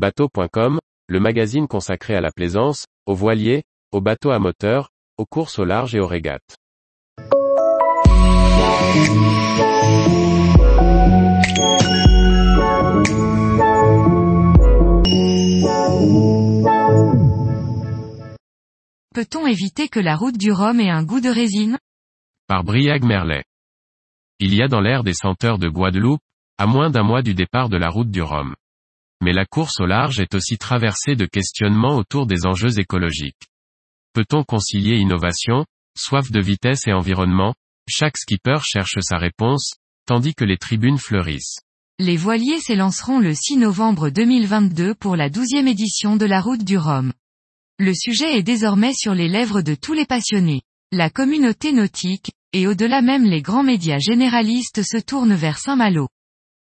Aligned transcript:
Bateau.com, 0.00 0.78
le 1.08 1.20
magazine 1.20 1.68
consacré 1.68 2.14
à 2.14 2.22
la 2.22 2.30
plaisance, 2.32 2.86
aux 3.04 3.14
voiliers, 3.14 3.64
aux 3.92 4.00
bateaux 4.00 4.30
à 4.30 4.38
moteur, 4.38 4.88
aux 5.18 5.26
courses 5.26 5.58
au 5.58 5.66
large 5.66 5.94
et 5.94 6.00
aux 6.00 6.06
régates. 6.06 6.56
Peut-on 19.12 19.46
éviter 19.46 19.90
que 19.90 20.00
la 20.00 20.16
route 20.16 20.38
du 20.38 20.50
Rhum 20.50 20.80
ait 20.80 20.88
un 20.88 21.04
goût 21.04 21.20
de 21.20 21.28
résine? 21.28 21.76
Par 22.46 22.64
Briag 22.64 23.04
Merlet. 23.04 23.44
Il 24.38 24.54
y 24.54 24.62
a 24.62 24.68
dans 24.68 24.80
l'air 24.80 25.04
des 25.04 25.12
senteurs 25.12 25.58
de 25.58 25.68
Guadeloupe, 25.68 26.22
à 26.56 26.64
moins 26.66 26.88
d'un 26.88 27.02
mois 27.02 27.20
du 27.20 27.34
départ 27.34 27.68
de 27.68 27.76
la 27.76 27.90
route 27.90 28.10
du 28.10 28.22
Rhum. 28.22 28.54
Mais 29.22 29.32
la 29.32 29.44
course 29.44 29.80
au 29.80 29.86
large 29.86 30.20
est 30.20 30.34
aussi 30.34 30.56
traversée 30.56 31.14
de 31.14 31.26
questionnements 31.26 31.96
autour 31.96 32.26
des 32.26 32.46
enjeux 32.46 32.78
écologiques. 32.78 33.48
Peut-on 34.14 34.44
concilier 34.44 34.96
innovation, 34.96 35.66
soif 35.96 36.30
de 36.30 36.40
vitesse 36.40 36.86
et 36.86 36.92
environnement? 36.92 37.54
Chaque 37.88 38.16
skipper 38.16 38.58
cherche 38.62 38.98
sa 39.00 39.18
réponse, 39.18 39.74
tandis 40.06 40.34
que 40.34 40.44
les 40.44 40.56
tribunes 40.56 40.98
fleurissent. 40.98 41.60
Les 41.98 42.16
voiliers 42.16 42.60
s'élanceront 42.60 43.18
le 43.18 43.34
6 43.34 43.58
novembre 43.58 44.08
2022 44.08 44.94
pour 44.94 45.16
la 45.16 45.28
12e 45.28 45.68
édition 45.68 46.16
de 46.16 46.24
la 46.24 46.40
route 46.40 46.64
du 46.64 46.78
Rhum. 46.78 47.12
Le 47.78 47.92
sujet 47.94 48.38
est 48.38 48.42
désormais 48.42 48.94
sur 48.94 49.14
les 49.14 49.28
lèvres 49.28 49.60
de 49.60 49.74
tous 49.74 49.92
les 49.92 50.06
passionnés. 50.06 50.62
La 50.92 51.10
communauté 51.10 51.72
nautique, 51.72 52.32
et 52.52 52.66
au-delà 52.66 53.02
même 53.02 53.24
les 53.24 53.42
grands 53.42 53.62
médias 53.62 53.98
généralistes 53.98 54.82
se 54.82 54.96
tournent 54.96 55.34
vers 55.34 55.58
Saint-Malo. 55.58 56.08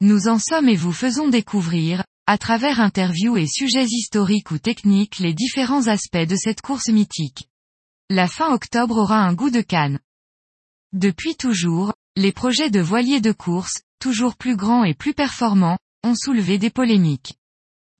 Nous 0.00 0.28
en 0.28 0.38
sommes 0.38 0.68
et 0.68 0.76
vous 0.76 0.92
faisons 0.92 1.28
découvrir, 1.28 2.04
à 2.28 2.38
travers 2.38 2.80
interviews 2.80 3.36
et 3.36 3.46
sujets 3.46 3.84
historiques 3.84 4.50
ou 4.50 4.58
techniques 4.58 5.20
les 5.20 5.32
différents 5.32 5.86
aspects 5.86 6.16
de 6.16 6.34
cette 6.34 6.60
course 6.60 6.88
mythique. 6.88 7.48
La 8.10 8.26
fin 8.26 8.52
octobre 8.52 8.96
aura 8.96 9.18
un 9.18 9.32
goût 9.32 9.50
de 9.50 9.60
canne. 9.60 10.00
Depuis 10.92 11.36
toujours, 11.36 11.94
les 12.16 12.32
projets 12.32 12.70
de 12.70 12.80
voiliers 12.80 13.20
de 13.20 13.30
course, 13.32 13.82
toujours 14.00 14.36
plus 14.36 14.56
grands 14.56 14.84
et 14.84 14.94
plus 14.94 15.14
performants, 15.14 15.78
ont 16.02 16.14
soulevé 16.16 16.58
des 16.58 16.70
polémiques. 16.70 17.34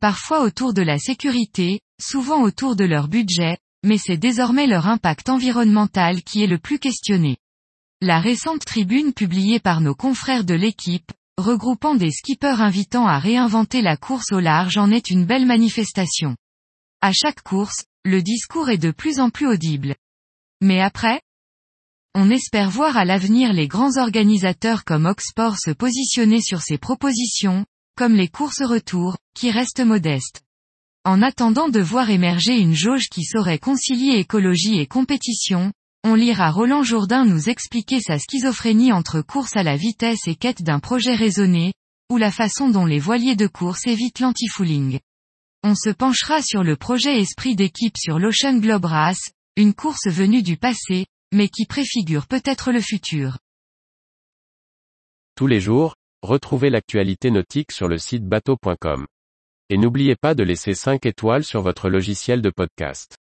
Parfois 0.00 0.42
autour 0.42 0.74
de 0.74 0.82
la 0.82 0.98
sécurité, 0.98 1.80
souvent 2.00 2.42
autour 2.42 2.74
de 2.74 2.84
leur 2.84 3.08
budget, 3.08 3.58
mais 3.84 3.98
c'est 3.98 4.16
désormais 4.16 4.66
leur 4.66 4.88
impact 4.88 5.28
environnemental 5.28 6.22
qui 6.22 6.42
est 6.42 6.48
le 6.48 6.58
plus 6.58 6.78
questionné. 6.78 7.36
La 8.00 8.20
récente 8.20 8.64
tribune 8.64 9.12
publiée 9.12 9.60
par 9.60 9.80
nos 9.80 9.94
confrères 9.94 10.44
de 10.44 10.54
l'équipe, 10.54 11.12
regroupant 11.38 11.94
des 11.94 12.10
skippers 12.10 12.60
invitant 12.60 13.06
à 13.06 13.18
réinventer 13.18 13.82
la 13.82 13.96
course 13.96 14.32
au 14.32 14.40
large 14.40 14.78
en 14.78 14.90
est 14.90 15.10
une 15.10 15.26
belle 15.26 15.46
manifestation. 15.46 16.34
À 17.02 17.12
chaque 17.12 17.42
course, 17.42 17.84
le 18.04 18.22
discours 18.22 18.70
est 18.70 18.78
de 18.78 18.90
plus 18.90 19.20
en 19.20 19.28
plus 19.28 19.46
audible. 19.46 19.96
Mais 20.62 20.80
après 20.80 21.20
On 22.14 22.30
espère 22.30 22.70
voir 22.70 22.96
à 22.96 23.04
l'avenir 23.04 23.52
les 23.52 23.68
grands 23.68 23.98
organisateurs 23.98 24.84
comme 24.84 25.04
Oxport 25.04 25.58
se 25.58 25.70
positionner 25.70 26.40
sur 26.40 26.62
ces 26.62 26.78
propositions, 26.78 27.66
comme 27.96 28.14
les 28.14 28.28
courses 28.28 28.62
retour, 28.62 29.18
qui 29.34 29.50
restent 29.50 29.84
modestes. 29.84 30.42
En 31.04 31.20
attendant 31.20 31.68
de 31.68 31.80
voir 31.80 32.08
émerger 32.08 32.58
une 32.58 32.74
jauge 32.74 33.08
qui 33.10 33.24
saurait 33.24 33.58
concilier 33.58 34.18
écologie 34.18 34.78
et 34.78 34.86
compétition, 34.86 35.72
on 36.04 36.14
lira 36.14 36.50
Roland 36.50 36.82
Jourdain 36.82 37.24
nous 37.24 37.48
expliquer 37.48 38.00
sa 38.00 38.18
schizophrénie 38.18 38.92
entre 38.92 39.22
course 39.22 39.56
à 39.56 39.62
la 39.62 39.76
vitesse 39.76 40.28
et 40.28 40.36
quête 40.36 40.62
d'un 40.62 40.78
projet 40.78 41.14
raisonné, 41.14 41.72
ou 42.10 42.16
la 42.16 42.30
façon 42.30 42.68
dont 42.68 42.86
les 42.86 42.98
voiliers 43.00 43.36
de 43.36 43.46
course 43.46 43.86
évitent 43.86 44.20
l'anti-fooling. 44.20 45.00
On 45.64 45.74
se 45.74 45.90
penchera 45.90 46.42
sur 46.42 46.62
le 46.62 46.76
projet 46.76 47.18
esprit 47.18 47.56
d'équipe 47.56 47.96
sur 47.96 48.18
l'Ocean 48.18 48.58
Globe 48.58 48.84
Race, 48.84 49.30
une 49.56 49.74
course 49.74 50.06
venue 50.06 50.42
du 50.42 50.56
passé, 50.56 51.06
mais 51.34 51.48
qui 51.48 51.66
préfigure 51.66 52.26
peut-être 52.26 52.70
le 52.70 52.80
futur. 52.80 53.38
Tous 55.34 55.46
les 55.46 55.60
jours, 55.60 55.96
retrouvez 56.22 56.70
l'actualité 56.70 57.30
nautique 57.30 57.72
sur 57.72 57.88
le 57.88 57.98
site 57.98 58.24
bateau.com. 58.24 59.06
Et 59.68 59.76
n'oubliez 59.76 60.14
pas 60.14 60.34
de 60.34 60.44
laisser 60.44 60.74
5 60.74 61.04
étoiles 61.04 61.44
sur 61.44 61.62
votre 61.62 61.90
logiciel 61.90 62.40
de 62.40 62.50
podcast. 62.50 63.16